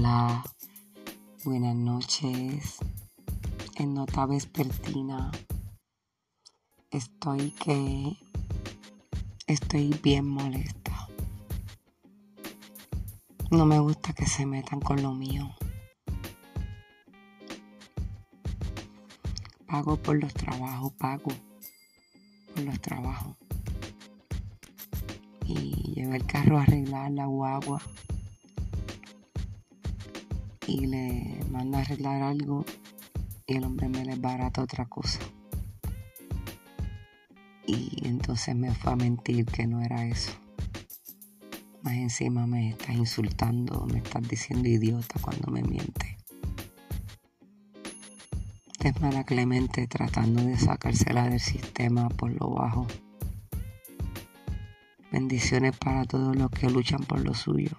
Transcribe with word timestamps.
Hola, 0.00 0.44
buenas 1.44 1.74
noches. 1.74 2.76
En 3.74 3.94
nota 3.94 4.26
vespertina 4.26 5.32
estoy 6.92 7.50
que 7.50 8.16
estoy 9.48 9.98
bien 10.00 10.28
molesta. 10.28 11.08
No 13.50 13.66
me 13.66 13.80
gusta 13.80 14.12
que 14.12 14.24
se 14.24 14.46
metan 14.46 14.78
con 14.78 15.02
lo 15.02 15.14
mío. 15.14 15.50
Pago 19.66 19.96
por 19.96 20.16
los 20.20 20.32
trabajos, 20.32 20.92
pago 20.92 21.32
por 22.54 22.62
los 22.62 22.80
trabajos. 22.80 23.36
Y 25.44 25.94
llevé 25.94 26.18
el 26.18 26.26
carro 26.26 26.58
a 26.58 26.62
arreglar 26.62 27.10
la 27.10 27.26
guagua 27.26 27.82
y 30.68 30.86
le 30.86 31.40
manda 31.50 31.78
a 31.78 31.80
arreglar 31.80 32.22
algo 32.22 32.64
y 33.46 33.56
el 33.56 33.64
hombre 33.64 33.88
me 33.88 34.04
le 34.04 34.16
barata 34.16 34.62
otra 34.62 34.84
cosa. 34.84 35.18
Y 37.66 38.06
entonces 38.06 38.54
me 38.54 38.74
fue 38.74 38.92
a 38.92 38.96
mentir 38.96 39.46
que 39.46 39.66
no 39.66 39.80
era 39.80 40.04
eso. 40.04 40.32
Más 41.82 41.94
encima 41.94 42.46
me 42.46 42.70
estás 42.70 42.94
insultando, 42.94 43.86
me 43.86 43.98
estás 43.98 44.28
diciendo 44.28 44.68
idiota 44.68 45.18
cuando 45.22 45.50
me 45.50 45.62
miente. 45.62 46.18
Es 48.80 49.00
mala 49.00 49.24
Clemente 49.24 49.86
tratando 49.86 50.44
de 50.44 50.58
sacársela 50.58 51.28
del 51.28 51.40
sistema 51.40 52.10
por 52.10 52.30
lo 52.30 52.50
bajo. 52.50 52.86
Bendiciones 55.10 55.76
para 55.78 56.04
todos 56.04 56.36
los 56.36 56.50
que 56.50 56.68
luchan 56.68 57.02
por 57.04 57.24
lo 57.24 57.32
suyo. 57.32 57.70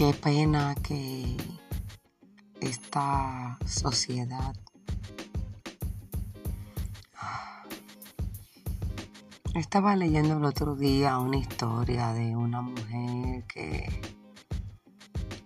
Qué 0.00 0.14
pena 0.14 0.74
que 0.76 1.36
esta 2.62 3.58
sociedad 3.66 4.54
Estaba 9.54 9.96
leyendo 9.96 10.38
el 10.38 10.44
otro 10.46 10.74
día 10.74 11.18
una 11.18 11.36
historia 11.36 12.14
de 12.14 12.34
una 12.34 12.62
mujer 12.62 13.44
que 13.44 14.00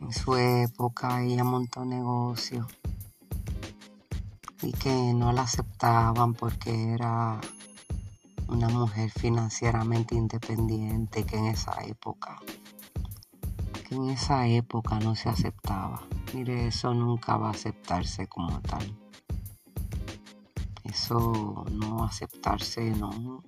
en 0.01 0.13
su 0.13 0.37
época 0.37 1.25
ella 1.25 1.43
montó 1.43 1.85
negocio 1.85 2.69
y 4.63 4.71
que 4.71 4.95
no 5.15 5.33
la 5.33 5.43
aceptaban 5.43 6.33
porque 6.35 6.93
era 6.93 7.41
una 8.47 8.69
mujer 8.69 9.11
financieramente 9.11 10.15
independiente 10.15 11.25
que 11.25 11.39
en 11.39 11.47
esa 11.47 11.73
época 11.83 12.39
en 13.95 14.11
esa 14.11 14.47
época 14.47 14.99
no 14.99 15.15
se 15.15 15.29
aceptaba. 15.29 16.03
Mire, 16.35 16.67
eso 16.67 16.93
nunca 16.93 17.37
va 17.37 17.49
a 17.49 17.53
aceptarse 17.53 18.27
como 18.27 18.61
tal. 18.61 18.97
Eso 20.83 21.65
no 21.71 22.05
aceptarse, 22.05 22.91
no. 22.91 23.43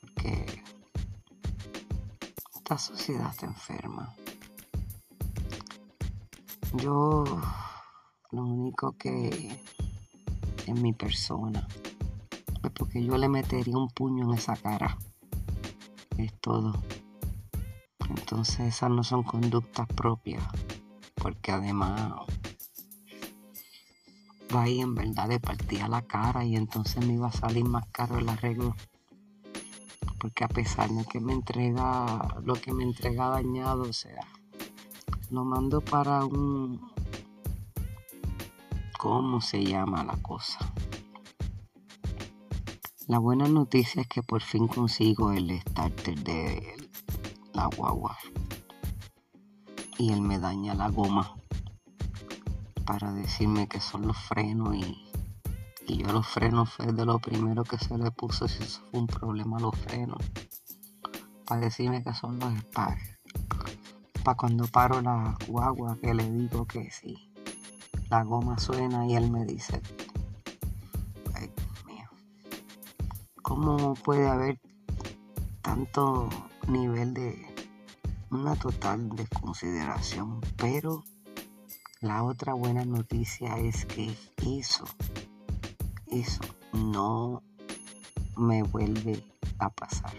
Porque 0.00 0.62
esta 2.54 2.78
sociedad 2.78 3.30
está 3.30 3.46
enferma. 3.46 4.14
Yo 6.74 7.24
lo 8.30 8.42
único 8.42 8.92
que 8.92 9.62
en 10.66 10.82
mi 10.82 10.92
persona 10.92 11.66
es 12.62 12.70
porque 12.72 13.02
yo 13.02 13.16
le 13.16 13.28
metería 13.28 13.76
un 13.76 13.88
puño 13.88 14.24
en 14.24 14.38
esa 14.38 14.56
cara. 14.56 14.98
Es 16.18 16.32
todo. 16.40 16.74
Entonces 18.10 18.60
esas 18.60 18.90
no 18.90 19.04
son 19.04 19.22
conductas 19.22 19.86
propias, 19.88 20.42
porque 21.14 21.52
además 21.52 22.12
va 24.54 24.62
ahí 24.62 24.80
en 24.80 24.94
verdad 24.94 25.28
de 25.28 25.40
partía 25.40 25.88
la 25.88 26.02
cara 26.02 26.44
y 26.44 26.56
entonces 26.56 27.04
me 27.06 27.14
iba 27.14 27.28
a 27.28 27.32
salir 27.32 27.64
más 27.64 27.86
caro 27.88 28.18
el 28.18 28.28
arreglo. 28.28 28.74
Porque 30.18 30.44
a 30.44 30.48
pesar 30.48 30.90
de 30.90 31.04
que 31.04 31.20
me 31.20 31.32
entrega 31.32 32.40
lo 32.42 32.54
que 32.54 32.72
me 32.72 32.82
entrega 32.82 33.28
dañado, 33.28 33.82
o 33.82 33.92
sea, 33.92 34.26
lo 35.30 35.44
mando 35.44 35.80
para 35.80 36.24
un... 36.24 36.80
¿Cómo 38.98 39.40
se 39.40 39.62
llama 39.62 40.02
la 40.02 40.16
cosa? 40.16 40.58
La 43.06 43.18
buena 43.18 43.46
noticia 43.46 44.02
es 44.02 44.08
que 44.08 44.22
por 44.22 44.42
fin 44.42 44.66
consigo 44.66 45.32
el 45.32 45.58
starter 45.60 46.18
de 46.24 46.87
la 47.58 47.66
guagua. 47.76 48.16
Y 49.98 50.12
él 50.12 50.20
me 50.20 50.38
daña 50.38 50.74
la 50.74 50.88
goma 50.90 51.34
para 52.86 53.12
decirme 53.12 53.66
que 53.66 53.80
son 53.80 54.06
los 54.06 54.16
frenos 54.16 54.76
y, 54.76 55.04
yo 55.88 56.12
los 56.12 56.26
frenos 56.26 56.70
fue 56.70 56.92
de 56.92 57.04
lo 57.04 57.18
primero 57.18 57.64
que 57.64 57.78
se 57.78 57.98
le 57.98 58.10
puso 58.12 58.46
si 58.46 58.62
eso 58.62 58.80
fue 58.90 59.00
un 59.00 59.06
problema 59.08 59.58
los 59.58 59.76
frenos. 59.76 60.18
Para 61.46 61.62
decirme 61.62 62.04
que 62.04 62.14
son 62.14 62.38
los 62.38 62.54
espares. 62.54 63.18
Para 64.22 64.36
cuando 64.36 64.68
paro 64.68 65.00
la 65.00 65.36
guagua 65.48 65.96
que 66.00 66.14
le 66.14 66.30
digo 66.30 66.64
que 66.66 66.90
sí 66.90 67.16
la 68.10 68.22
goma 68.22 68.58
suena 68.58 69.06
y 69.06 69.14
él 69.14 69.30
me 69.30 69.44
dice 69.44 69.82
ay 71.34 71.50
Dios 71.54 71.84
mío 71.84 72.08
cómo 73.42 73.94
puede 73.94 74.26
haber 74.26 74.58
tanto 75.60 76.30
nivel 76.68 77.12
de 77.12 77.47
una 78.30 78.54
total 78.56 79.08
desconsideración, 79.10 80.40
pero 80.56 81.02
la 82.00 82.22
otra 82.24 82.54
buena 82.54 82.84
noticia 82.84 83.58
es 83.58 83.84
que 83.86 84.14
eso, 84.46 84.84
eso 86.06 86.40
no 86.72 87.42
me 88.36 88.62
vuelve 88.62 89.24
a 89.58 89.70
pasar. 89.70 90.12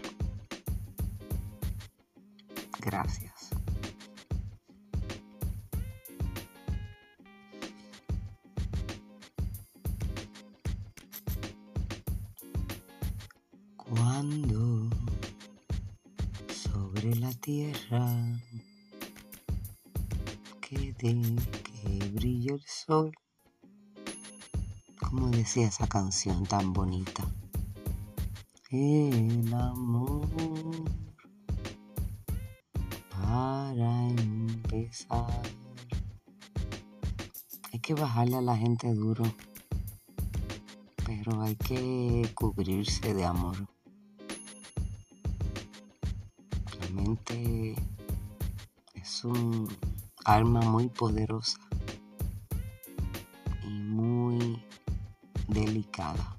Gracias. 2.80 3.50
Cuando 13.76 14.79
sobre 17.00 17.16
la 17.16 17.32
tierra 17.32 18.14
que 20.60 20.94
que 20.94 22.10
brille 22.12 22.52
el 22.54 22.62
sol. 22.66 23.12
Como 24.98 25.30
decía 25.30 25.66
esa 25.68 25.86
canción 25.86 26.44
tan 26.44 26.72
bonita. 26.72 27.24
El 28.70 29.52
amor 29.54 30.28
para 33.10 34.08
empezar. 34.08 35.42
Hay 37.72 37.80
que 37.80 37.94
bajarle 37.94 38.36
a 38.36 38.42
la 38.42 38.56
gente 38.56 38.92
duro, 38.92 39.24
pero 41.06 41.40
hay 41.40 41.56
que 41.56 42.30
cubrirse 42.34 43.14
de 43.14 43.24
amor. 43.24 43.56
Es 48.94 49.24
un 49.24 49.68
arma 50.24 50.60
muy 50.62 50.88
poderosa 50.88 51.58
y 53.64 53.68
muy 53.68 54.62
delicada. 55.48 56.36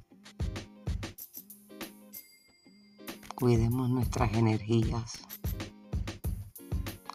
Cuidemos 3.35 3.89
nuestras 3.89 4.33
energías, 4.33 5.19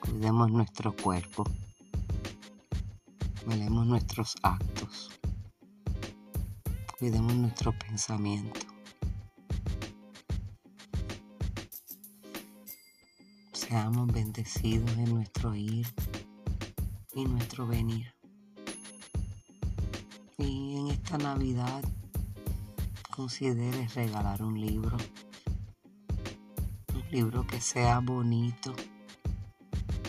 cuidemos 0.00 0.50
nuestro 0.50 0.96
cuerpo, 0.96 1.44
cuidemos 3.44 3.86
nuestros 3.86 4.34
actos, 4.42 5.10
cuidemos 6.98 7.34
nuestro 7.34 7.72
pensamiento. 7.78 8.75
Seamos 13.68 14.06
bendecidos 14.12 14.90
en 14.92 15.12
nuestro 15.12 15.54
ir 15.56 15.86
y 17.14 17.24
nuestro 17.24 17.66
venir. 17.66 18.14
Y 20.38 20.76
en 20.76 20.86
esta 20.88 21.18
Navidad 21.18 21.82
considere 23.10 23.88
regalar 23.88 24.42
un 24.42 24.60
libro, 24.60 24.96
un 26.94 27.10
libro 27.10 27.44
que 27.44 27.60
sea 27.60 27.98
bonito, 27.98 28.72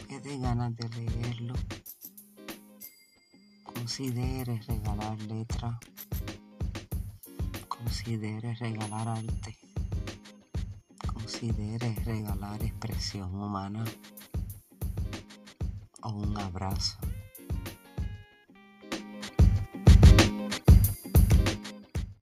que 0.07 0.19
dé 0.19 0.37
ganas 0.37 0.75
de 0.75 0.89
leerlo. 0.89 1.55
Considere 3.63 4.61
regalar 4.67 5.19
letra, 5.23 5.79
considere 7.67 8.53
regalar 8.53 9.07
arte 9.07 9.66
consideres 11.39 12.03
regalar 12.03 12.63
expresión 12.63 13.35
humana. 13.35 13.85
O 16.01 16.09
un 16.09 16.35
abrazo 16.39 16.97